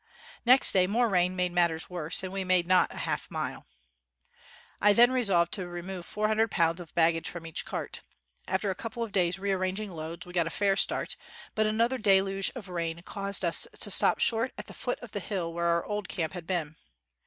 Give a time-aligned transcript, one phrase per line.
[0.47, 3.67] Next day more rain made matters worse, and we made not half a mile.
[4.81, 8.01] I then resolved to remove four hundred pounds of baggage from each cart.
[8.47, 11.15] After a couple of days' rearranging loads, we got a fair start,
[11.53, 15.19] but another deluge of rain caused us to stop short at the foot of the
[15.19, 16.77] hill where our old camp had been.